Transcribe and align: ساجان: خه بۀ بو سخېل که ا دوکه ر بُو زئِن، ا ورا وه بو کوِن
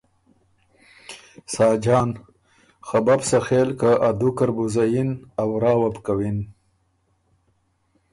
ساجان: 1.53 2.09
خه 2.87 2.99
بۀ 3.05 3.15
بو 3.19 3.25
سخېل 3.29 3.69
که 3.79 3.91
ا 4.07 4.09
دوکه 4.19 4.43
ر 4.47 4.49
بُو 4.55 4.65
زئِن، 4.73 5.09
ا 5.41 5.43
ورا 5.51 5.73
وه 5.79 5.89
بو 5.93 6.01
کوِن 6.05 6.37